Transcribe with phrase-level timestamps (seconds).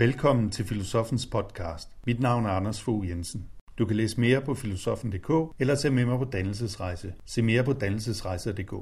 [0.00, 1.88] Velkommen til Filosofens podcast.
[2.06, 3.46] Mit navn er Anders Fogh Jensen.
[3.78, 7.12] Du kan læse mere på filosofen.dk eller tage med mig på dannelsesrejse.
[7.26, 8.72] Se mere på dannelsesrejser.dk.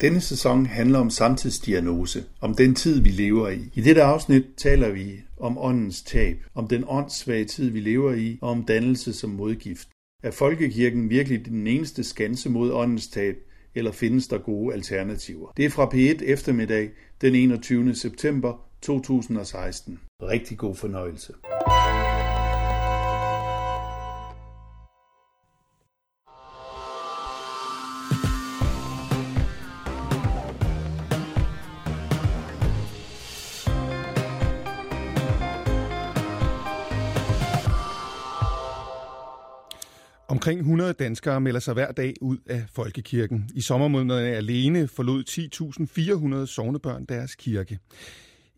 [0.00, 3.70] Denne sæson handler om samtidsdiagnose, om den tid, vi lever i.
[3.74, 8.38] I dette afsnit taler vi om åndens tab, om den åndssvage tid, vi lever i,
[8.42, 9.88] og om dannelse som modgift.
[10.24, 13.36] Er folkekirken virkelig den eneste skanse mod åndens tab,
[13.74, 15.52] eller findes der gode alternativer?
[15.56, 17.94] Det er fra P1 eftermiddag den 21.
[17.94, 20.00] september 2016.
[20.22, 21.32] Rigtig god fornøjelse.
[40.44, 43.50] Omkring 100 danskere melder sig hver dag ud af folkekirken.
[43.54, 45.24] I sommermånederne alene forlod
[46.40, 47.78] 10.400 sovnebørn deres kirke.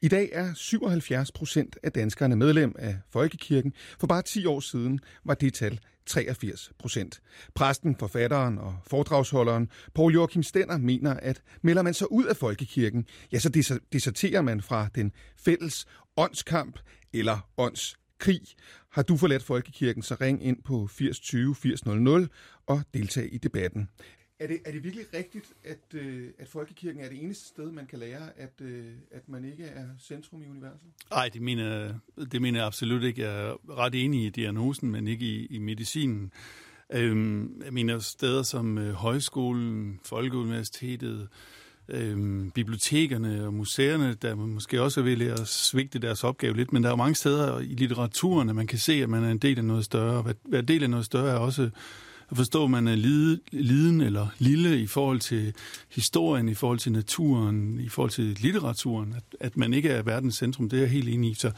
[0.02, 3.72] I dag er 77 procent af danskerne medlem af folkekirken.
[4.00, 7.20] For bare 10 år siden var det tal 83 procent.
[7.54, 13.06] Præsten, forfatteren og foredragsholderen Paul Joachim Stenner mener, at melder man sig ud af folkekirken,
[13.32, 16.78] ja, så deserterer man fra den fælles åndskamp
[17.12, 18.40] eller ånds krig.
[18.90, 22.28] Har du forladt Folkekirken, så ring ind på 80 20 80 00
[22.66, 23.88] og deltag i debatten.
[24.38, 27.86] Er det, er det virkelig rigtigt, at, øh, at folkekirken er det eneste sted, man
[27.86, 30.88] kan lære, at, øh, at man ikke er centrum i universet?
[31.10, 31.94] Nej, det mener,
[32.32, 33.22] det mener jeg absolut ikke.
[33.22, 36.32] Jeg er ret enig i diagnosen, men ikke i, i medicinen.
[36.92, 41.28] Øhm, jeg mener steder som øh, højskolen, Folkeuniversitetet, øh,
[41.88, 46.82] øh, bibliotekerne og museerne, der måske også er ved at svigte deres opgave lidt, men
[46.82, 49.38] der er jo mange steder i litteraturen, at man kan se, at man er en
[49.38, 50.28] del af noget større.
[50.28, 51.70] At være del af noget større er også
[52.30, 55.54] at forstå, at man er lide, liden eller lille i forhold til
[55.94, 60.34] historien, i forhold til naturen, i forhold til litteraturen, at, at man ikke er verdens
[60.34, 61.34] centrum, det er jeg helt enig i.
[61.34, 61.50] Så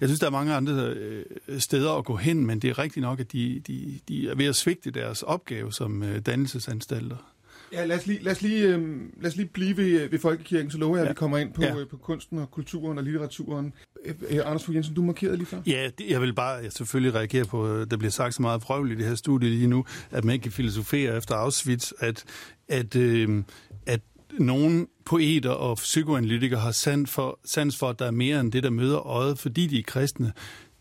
[0.00, 1.24] jeg synes, der er mange andre øh,
[1.58, 4.46] steder at gå hen, men det er rigtigt nok, at de, de, de er ved
[4.46, 7.16] at svigte deres opgave som øh, dannelsesanstalter.
[7.72, 10.70] Ja, lad os lige, lad os lige, øh, lad os lige blive ved, ved Folkekirken,
[10.70, 11.10] så lover jeg, ja.
[11.10, 11.76] at vi kommer ind på, ja.
[11.76, 13.72] øh, på kunsten og kulturen og litteraturen.
[14.04, 15.58] Øh, øh Anders Fogh Jensen, du markerede lige før.
[15.66, 18.62] Ja, det, jeg vil bare jeg selvfølgelig reagere på, øh, der bliver sagt så meget
[18.62, 22.24] frøvl i det her studie lige nu, at man ikke kan filosofere efter Auschwitz, at,
[22.68, 23.42] at, øh,
[23.86, 24.00] at
[24.38, 28.62] nogle poeter og psykoanalytikere har sans for, sans for, at der er mere end det,
[28.62, 30.32] der møder øjet, fordi de er kristne.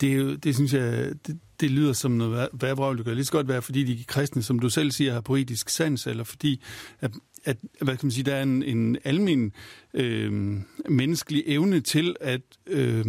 [0.05, 3.25] Det, er jo, det synes jeg, det, det lyder som noget værvrøvl, det kan lige
[3.25, 6.61] så godt være, fordi de kristne, som du selv siger, har poetisk sans, eller fordi,
[7.01, 7.11] at,
[7.45, 9.53] at hvad kan man sige, der er en, en almen
[9.93, 10.31] øh,
[10.89, 13.05] menneskelig evne til at øh,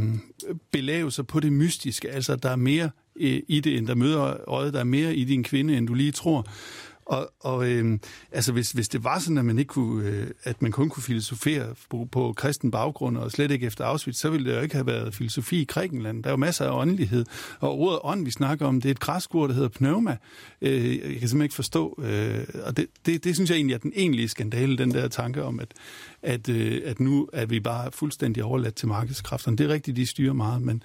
[0.71, 4.49] belave sig på det mystiske, altså der er mere øh, i det, end der møder
[4.49, 6.47] øjet, der er mere i din kvinde, end du lige tror.
[7.07, 7.99] Og, og øh,
[8.33, 11.03] altså hvis, hvis det var sådan, at man ikke kunne, øh, at man kun kunne
[11.03, 14.75] filosofere på, på kristen baggrund og slet ikke efter Auschwitz, så ville det jo ikke
[14.75, 16.23] have været filosofi i Grækenland.
[16.23, 17.25] Der er jo masser af åndelighed.
[17.61, 20.17] Og ordet ånd, vi snakker om, det er et græsk ord, der hedder pneuma.
[20.63, 22.03] Øh, jeg kan simpelthen ikke forstå.
[22.03, 25.43] Øh, og det, det, det synes jeg egentlig er den egentlige skandale, den der tanke
[25.45, 25.69] om, at,
[26.23, 29.57] at, øh, at nu er vi bare fuldstændig overladt til markedskræfterne.
[29.57, 30.83] Det er rigtigt, de styrer meget, men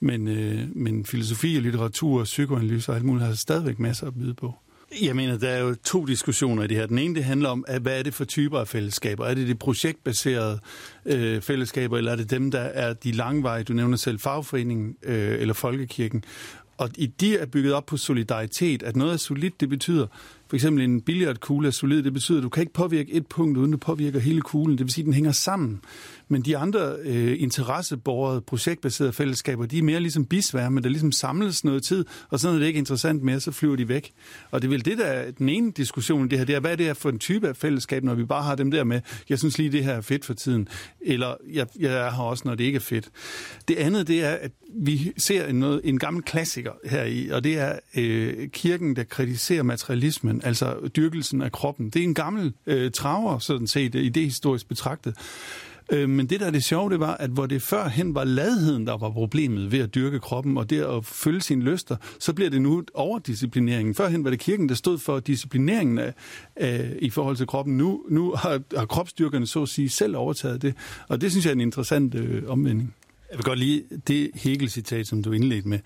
[0.00, 4.14] men, øh, men filosofi og litteratur og psykoanalyse og alt muligt har stadigvæk masser at
[4.14, 4.54] byde på.
[5.02, 6.86] Jeg mener, der er jo to diskussioner i det her.
[6.86, 9.26] Den ene, det handler om, at hvad er det for typer af fællesskaber?
[9.26, 10.60] Er det de projektbaserede
[11.06, 15.40] øh, fællesskaber, eller er det dem, der er de langveje, du nævner selv, fagforeningen øh,
[15.40, 16.24] eller folkekirken?
[16.78, 20.06] Og i de er bygget op på solidaritet, at noget er solidt, det betyder,
[20.48, 23.58] for eksempel en billiardkugle er solid, det betyder, at du kan ikke påvirke et punkt,
[23.58, 24.78] uden du påvirker hele kuglen.
[24.78, 25.80] Det vil sige, at den hænger sammen.
[26.28, 31.64] Men de andre øh, interesseborgede, projektbaserede fællesskaber, de er mere ligesom bisværme, der ligesom samles
[31.64, 34.12] noget tid, og så er det ikke interessant mere, så flyver de væk.
[34.50, 36.76] Og det er vel det, der er den ene diskussion det her, det er, hvad
[36.76, 39.38] det er for en type af fællesskab, når vi bare har dem der med, jeg
[39.38, 40.68] synes lige, det her er fedt for tiden,
[41.00, 43.08] eller jeg, jeg har også, når det ikke er fedt.
[43.68, 47.44] Det andet, det er, at vi ser en, noget, en gammel klassiker her i, og
[47.44, 51.90] det er øh, kirken, der kritiserer materialismen, altså dyrkelsen af kroppen.
[51.90, 55.14] Det er en gammel øh, traver, sådan set, øh, idehistorisk betragtet.
[55.92, 58.86] Øh, men det, der er det sjove, det var, at hvor det førhen var ladheden,
[58.86, 62.50] der var problemet ved at dyrke kroppen og det at følge sine lyster, så bliver
[62.50, 63.94] det nu overdisciplineringen.
[63.94, 66.14] Førhen var det kirken, der stod for disciplineringen af,
[66.56, 67.76] af, i forhold til kroppen.
[67.76, 70.74] Nu, nu har, har kropsdyrkerne så at sige selv overtaget det,
[71.08, 72.94] og det synes jeg er en interessant øh, omvending.
[73.30, 75.78] Jeg vil godt lige det Hegel-citat, som du indledte med.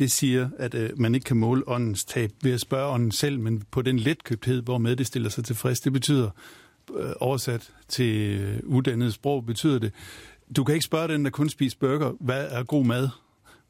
[0.00, 3.40] Det siger, at øh, man ikke kan måle åndens tab ved at spørge ånden selv,
[3.40, 5.80] men på den letkøbthed, hvormed det stiller sig tilfreds.
[5.80, 6.30] Det betyder,
[6.96, 9.92] øh, oversat til øh, uddannet sprog, betyder det,
[10.56, 13.08] du kan ikke spørge den, der kun spiser burger, hvad er god mad?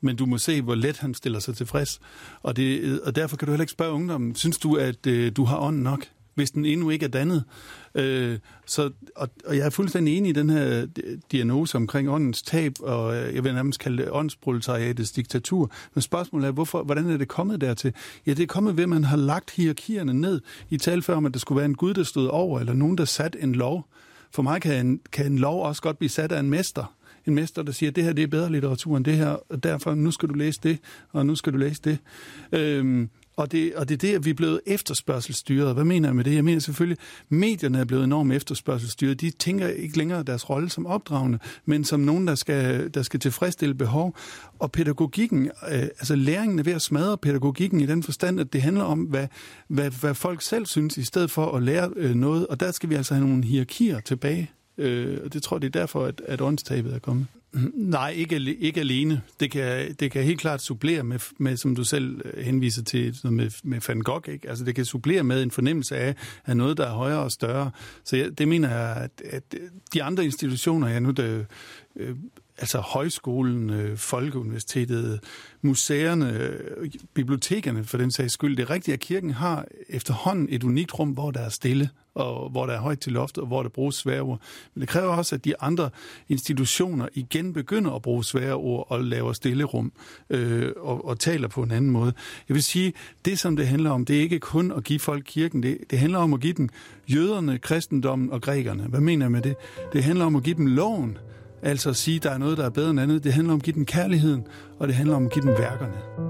[0.00, 2.00] Men du må se, hvor let han stiller sig tilfreds.
[2.42, 5.32] Og, det, øh, og derfor kan du heller ikke spørge ungdommen, synes du, at øh,
[5.36, 6.06] du har ånden nok?
[6.34, 7.44] Hvis den endnu ikke er dannet.
[7.94, 10.86] Øh, så, og, og jeg er fuldstændig enig i den her
[11.32, 15.70] diagnose omkring åndens tab, og øh, jeg vil nærmest kalde det åndsproletariatets diktatur.
[15.94, 17.94] Men spørgsmålet er, hvorfor, hvordan er det kommet dertil?
[18.26, 20.40] Ja, det er kommet ved, at man har lagt hierarkierne ned.
[20.70, 22.98] I tal før om, at der skulle være en Gud, der stod over, eller nogen,
[22.98, 23.86] der satte en lov.
[24.32, 26.94] For mig kan en, kan en lov også godt blive sat af en mester
[27.26, 29.62] en mester, der siger, at det her det er bedre litteratur end det her, og
[29.62, 30.78] derfor nu skal du læse det,
[31.12, 31.98] og nu skal du læse det.
[32.52, 33.10] Øhm,
[33.40, 35.74] og det, og det er det, at vi er blevet efterspørgselsstyret.
[35.74, 36.34] Hvad mener jeg med det?
[36.34, 39.20] Jeg mener selvfølgelig, at medierne er blevet enormt efterspørgselsstyret.
[39.20, 43.20] De tænker ikke længere deres rolle som opdragende, men som nogen, der skal, der skal
[43.20, 44.16] tilfredsstille behov.
[44.58, 48.62] Og pædagogikken, øh, altså læringen er ved at smadre pædagogikken i den forstand, at det
[48.62, 49.26] handler om, hvad,
[49.68, 52.46] hvad, hvad folk selv synes, i stedet for at lære øh, noget.
[52.46, 54.50] Og der skal vi altså have nogle hierarkier tilbage.
[54.80, 57.26] Øh, og det tror jeg, det er derfor, at, at åndstabet er kommet.
[57.74, 59.22] Nej, ikke, ikke alene.
[59.40, 63.16] Det kan, det kan helt klart supplere med, med, som du selv øh, henviser til,
[63.24, 64.32] med, med Van Gogh.
[64.32, 64.48] Ikke?
[64.48, 66.14] Altså, det kan supplere med en fornemmelse af,
[66.46, 67.70] af noget, der er højere og større.
[68.04, 69.54] Så jeg, det mener jeg, at, at
[69.94, 71.46] de andre institutioner, ja, nu det,
[71.96, 72.16] øh,
[72.60, 75.20] altså højskolen, øh, Folkeuniversitetet,
[75.62, 78.56] museerne, øh, bibliotekerne for den sags skyld.
[78.56, 82.50] Det er rigtigt, at kirken har efterhånden et unikt rum, hvor der er stille, og
[82.50, 84.40] hvor der er højt til loftet, og hvor der bruges svære ord.
[84.74, 85.90] Men det kræver også, at de andre
[86.28, 89.92] institutioner igen begynder at bruge svære ord og laver stille rum
[90.30, 92.12] øh, og, og taler på en anden måde.
[92.48, 92.92] Jeg vil sige,
[93.24, 95.98] det som det handler om, det er ikke kun at give folk kirken, det, det
[95.98, 96.68] handler om at give dem
[97.08, 98.82] jøderne, kristendommen og grækerne.
[98.82, 99.56] Hvad mener jeg med det?
[99.92, 101.18] Det handler om at give dem loven,
[101.62, 103.24] Altså at sige, at der er noget, der er bedre end andet.
[103.24, 104.46] Det handler om at give den kærligheden,
[104.78, 106.29] og det handler om at give den værkerne.